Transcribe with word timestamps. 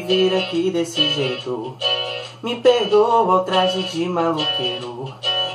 vir 0.00 0.36
aqui 0.36 0.70
desse 0.70 1.08
jeito. 1.12 1.76
Me 2.42 2.56
perdoa 2.56 3.34
o 3.34 3.40
traje 3.40 3.82
de 3.82 4.08
maloqueiro, 4.08 5.12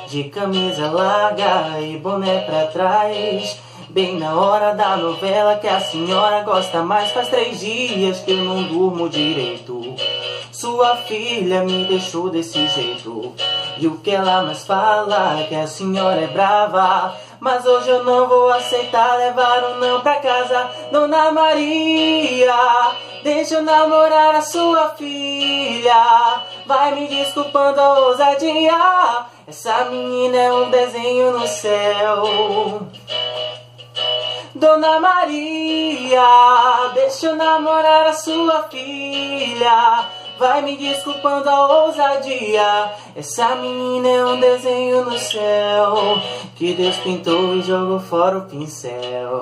de 0.08 0.26
camisa 0.26 0.92
larga 0.92 1.80
e 1.80 1.98
boné 1.98 2.42
pra 2.42 2.68
trás. 2.68 3.58
Bem 3.90 4.20
na 4.20 4.36
hora 4.36 4.74
da 4.74 4.98
novela 4.98 5.56
que 5.56 5.68
a 5.68 5.80
senhora 5.80 6.42
gosta 6.44 6.84
mais. 6.84 7.12
Faz 7.12 7.30
três 7.30 7.60
dias 7.60 8.20
que 8.20 8.32
eu 8.32 8.44
não 8.44 8.64
durmo 8.64 9.08
direito. 9.08 9.96
Sua 10.52 10.98
filha 10.98 11.64
me 11.64 11.86
deixou 11.86 12.30
desse 12.30 12.68
jeito. 12.68 13.34
E 13.78 13.88
o 13.88 13.98
que 13.98 14.12
ela 14.12 14.44
mais 14.44 14.66
fala 14.66 15.40
é 15.40 15.44
que 15.44 15.56
a 15.56 15.68
senhora 15.68 16.22
é 16.22 16.28
brava. 16.28 17.16
Mas 17.40 17.66
hoje 17.66 17.90
eu 17.90 18.04
não 18.04 18.28
vou 18.28 18.52
aceitar 18.52 19.18
levar 19.18 19.64
um 19.72 19.80
não 19.80 20.02
pra 20.02 20.16
casa, 20.16 20.70
Dona 20.92 21.32
Maria. 21.32 22.56
Deixa 23.26 23.56
eu 23.56 23.64
namorar 23.64 24.36
a 24.36 24.42
sua 24.44 24.90
filha. 24.90 26.44
Vai 26.68 26.94
me 26.94 27.08
desculpando 27.08 27.82
a 27.82 28.00
ousadia. 28.02 29.26
Essa 29.48 29.86
menina 29.86 30.38
é 30.38 30.54
um 30.54 30.70
desenho 30.70 31.32
no 31.32 31.48
céu. 31.48 32.84
Dona 34.54 35.00
Maria, 35.00 36.22
deixa 36.94 37.26
eu 37.26 37.36
namorar 37.36 38.06
a 38.06 38.14
sua 38.14 38.68
filha. 38.70 40.06
Vai 40.38 40.62
me 40.62 40.78
desculpando 40.78 41.50
a 41.50 41.86
ousadia. 41.86 42.92
Essa 43.16 43.56
menina 43.56 44.08
é 44.08 44.24
um 44.24 44.40
desenho 44.40 45.04
no 45.04 45.18
céu 45.18 46.22
que 46.56 46.76
Deus 46.76 46.96
pintou 46.98 47.56
e 47.56 47.64
jogou 47.64 48.00
fora 48.00 48.38
o 48.38 48.42
pincel. 48.44 49.42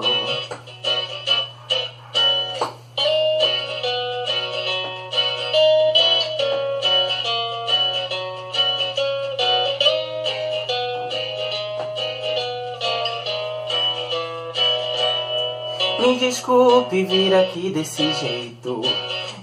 Me 16.03 16.17
desculpe 16.19 17.05
vir 17.05 17.33
aqui 17.33 17.69
desse 17.69 18.11
jeito. 18.11 18.81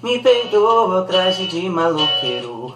Me 0.03 0.19
perdoa 0.19 1.00
o 1.00 1.06
traje 1.06 1.47
de 1.47 1.66
maloqueiro. 1.70 2.75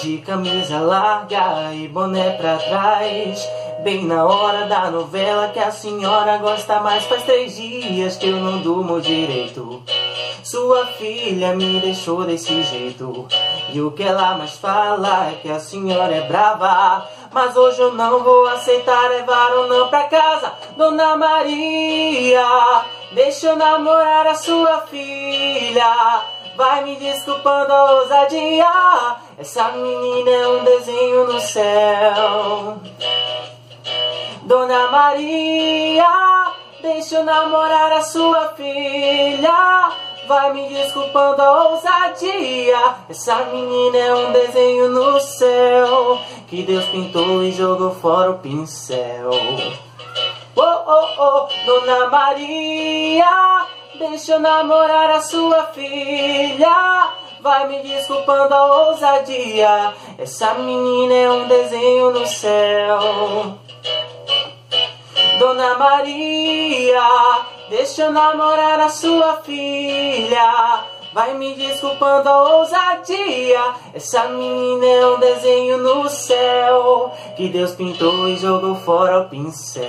De 0.00 0.16
camisa 0.22 0.80
larga 0.80 1.70
e 1.74 1.86
boné 1.86 2.30
pra 2.30 2.56
trás. 2.56 3.46
Bem 3.84 4.06
na 4.06 4.24
hora 4.24 4.64
da 4.64 4.90
novela 4.90 5.48
que 5.48 5.58
a 5.58 5.70
senhora 5.70 6.38
gosta 6.38 6.80
mais. 6.80 7.04
Faz 7.04 7.24
três 7.24 7.56
dias 7.56 8.16
que 8.16 8.26
eu 8.26 8.38
não 8.38 8.62
durmo 8.62 9.02
direito. 9.02 9.82
Sua 10.42 10.86
filha 10.86 11.54
me 11.54 11.78
deixou 11.78 12.24
desse 12.24 12.62
jeito. 12.62 13.26
E 13.70 13.82
o 13.82 13.90
que 13.90 14.02
ela 14.02 14.38
mais 14.38 14.56
fala 14.56 15.28
é 15.28 15.34
que 15.42 15.50
a 15.50 15.60
senhora 15.60 16.14
é 16.14 16.22
brava. 16.22 17.06
Mas 17.34 17.54
hoje 17.54 17.82
eu 17.82 17.92
não 17.92 18.24
vou 18.24 18.46
aceitar 18.46 19.10
levar 19.10 19.58
um 19.58 19.68
não 19.68 19.88
pra 19.88 20.04
casa, 20.04 20.54
Dona 20.74 21.18
Maria. 21.18 22.95
Deixa 23.16 23.46
eu 23.46 23.56
namorar 23.56 24.26
a 24.26 24.34
sua 24.34 24.82
filha. 24.82 26.22
Vai 26.54 26.84
me 26.84 26.96
desculpando 26.96 27.72
a 27.72 27.92
ousadia. 27.92 29.16
Essa 29.38 29.72
menina 29.72 30.30
é 30.30 30.48
um 30.48 30.62
desenho 30.62 31.26
no 31.32 31.40
céu. 31.40 32.76
Dona 34.42 34.88
Maria, 34.88 36.52
deixa 36.82 37.14
eu 37.14 37.24
namorar 37.24 37.90
a 37.92 38.02
sua 38.02 38.48
filha. 38.48 39.92
Vai 40.28 40.52
me 40.52 40.68
desculpando 40.68 41.40
a 41.40 41.70
ousadia. 41.70 42.96
Essa 43.08 43.36
menina 43.46 43.96
é 43.96 44.14
um 44.14 44.32
desenho 44.32 44.90
no 44.90 45.18
céu. 45.20 46.18
Que 46.46 46.62
Deus 46.62 46.84
pintou 46.90 47.42
e 47.42 47.50
jogou 47.50 47.94
fora 47.94 48.32
o 48.32 48.38
pincel. 48.40 49.30
Oh, 50.58 50.62
oh, 50.62 51.06
oh, 51.18 51.48
Dona 51.66 52.08
Maria, 52.08 53.66
deixa 53.98 54.32
eu 54.32 54.40
namorar 54.40 55.10
a 55.10 55.20
sua 55.20 55.66
filha. 55.66 57.12
Vai 57.42 57.68
me 57.68 57.82
desculpando 57.82 58.54
a 58.54 58.88
ousadia. 58.88 59.92
Essa 60.16 60.54
menina 60.54 61.12
é 61.12 61.30
um 61.30 61.46
desenho 61.46 62.10
no 62.10 62.26
céu. 62.26 63.58
Dona 65.38 65.76
Maria, 65.76 67.02
deixa 67.68 68.04
eu 68.04 68.12
namorar 68.12 68.80
a 68.80 68.88
sua 68.88 69.42
filha. 69.42 70.84
Vai 71.16 71.32
me 71.32 71.54
desculpando 71.54 72.28
a 72.28 72.58
ousadia. 72.58 73.74
Essa 73.94 74.28
menina 74.28 74.84
é 74.84 75.06
um 75.06 75.18
desenho 75.18 75.78
no 75.78 76.10
céu 76.10 77.10
que 77.34 77.48
Deus 77.48 77.72
pintou 77.72 78.28
e 78.28 78.36
jogou 78.36 78.74
fora 78.74 79.20
o 79.20 79.28
pincel. 79.30 79.86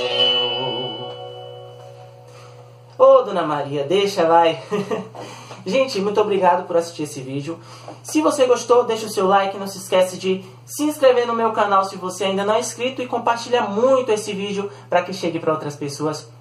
Ô, 2.97 3.03
oh, 3.03 3.21
Dona 3.23 3.43
Maria, 3.43 3.83
deixa, 3.83 4.25
vai. 4.25 4.63
Gente, 5.67 5.99
muito 5.99 6.21
obrigado 6.21 6.65
por 6.65 6.77
assistir 6.77 7.03
esse 7.03 7.19
vídeo. 7.19 7.59
Se 8.01 8.21
você 8.21 8.45
gostou, 8.45 8.85
deixa 8.85 9.07
o 9.07 9.09
seu 9.09 9.27
like. 9.27 9.57
Não 9.57 9.67
se 9.67 9.79
esquece 9.79 10.17
de 10.17 10.45
se 10.65 10.83
inscrever 10.83 11.27
no 11.27 11.33
meu 11.33 11.51
canal 11.51 11.83
se 11.83 11.97
você 11.97 12.23
ainda 12.23 12.45
não 12.45 12.53
é 12.53 12.61
inscrito. 12.61 13.01
E 13.01 13.05
compartilha 13.05 13.63
muito 13.63 14.09
esse 14.13 14.31
vídeo 14.31 14.71
para 14.89 15.03
que 15.03 15.11
chegue 15.11 15.41
para 15.41 15.51
outras 15.51 15.75
pessoas. 15.75 16.31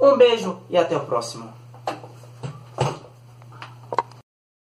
Um 0.00 0.16
beijo 0.16 0.56
e 0.70 0.78
até 0.78 0.96
o 0.96 1.00
próximo. 1.00 1.65